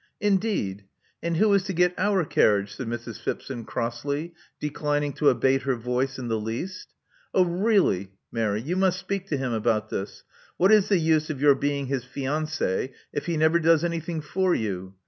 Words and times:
Indeed! 0.19 0.85
And 1.21 1.37
who 1.37 1.53
is 1.53 1.61
to 1.65 1.73
get 1.73 1.93
our 1.95 2.25
carriage?" 2.25 2.73
said 2.75 2.87
Mrs. 2.87 3.19
Phipson, 3.21 3.67
crossly, 3.67 4.33
declining 4.59 5.13
to 5.13 5.29
abate 5.29 5.61
her 5.61 5.75
voice 5.75 6.17
in 6.17 6.27
the 6.27 6.39
least. 6.39 6.87
Oh, 7.35 7.45
really, 7.45 8.09
Mary, 8.31 8.61
you 8.63 8.75
must 8.75 8.97
speak 8.99 9.27
to 9.27 9.37
him 9.37 9.53
about 9.53 9.91
this. 9.91 10.23
What 10.57 10.71
is 10.71 10.89
the 10.89 10.97
use 10.97 11.29
of 11.29 11.39
your 11.39 11.53
being 11.53 11.85
his 11.85 12.03
fiancee 12.03 12.93
if 13.13 13.27
he 13.27 13.37
never 13.37 13.59
does 13.59 13.83
anything 13.83 14.21
for 14.21 14.55
you? 14.55 14.95